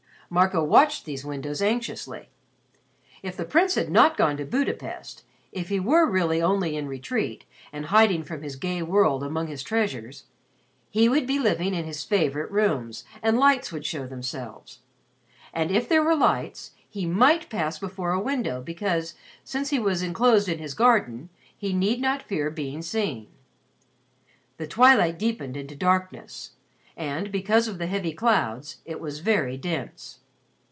Marco 0.33 0.63
watched 0.63 1.03
these 1.03 1.25
windows 1.25 1.61
anxiously. 1.61 2.29
If 3.21 3.35
the 3.35 3.43
Prince 3.43 3.75
had 3.75 3.91
not 3.91 4.15
gone 4.15 4.37
to 4.37 4.45
Budapest, 4.45 5.25
if 5.51 5.67
he 5.67 5.77
were 5.77 6.09
really 6.09 6.41
only 6.41 6.77
in 6.77 6.87
retreat, 6.87 7.43
and 7.73 7.87
hiding 7.87 8.23
from 8.23 8.41
his 8.41 8.55
gay 8.55 8.81
world 8.81 9.23
among 9.23 9.47
his 9.47 9.61
treasures, 9.61 10.23
he 10.89 11.09
would 11.09 11.27
be 11.27 11.37
living 11.37 11.73
in 11.75 11.83
his 11.83 12.05
favorite 12.05 12.49
rooms 12.49 13.03
and 13.21 13.37
lights 13.39 13.73
would 13.73 13.85
show 13.85 14.07
themselves. 14.07 14.79
And 15.53 15.69
if 15.69 15.89
there 15.89 16.01
were 16.01 16.15
lights, 16.15 16.71
he 16.89 17.05
might 17.05 17.49
pass 17.49 17.77
before 17.77 18.13
a 18.13 18.21
window 18.23 18.61
because, 18.61 19.15
since 19.43 19.69
he 19.69 19.79
was 19.79 20.01
inclosed 20.01 20.47
in 20.47 20.59
his 20.59 20.73
garden, 20.73 21.27
he 21.57 21.73
need 21.73 21.99
not 21.99 22.21
fear 22.21 22.49
being 22.49 22.81
seen. 22.81 23.27
The 24.55 24.65
twilight 24.67 25.19
deepened 25.19 25.57
into 25.57 25.75
darkness 25.75 26.51
and, 26.95 27.31
because 27.33 27.67
of 27.67 27.79
the 27.79 27.87
heavy 27.87 28.13
clouds, 28.13 28.77
it 28.85 28.99
was 29.01 29.19
very 29.19 29.57
dense. 29.57 30.19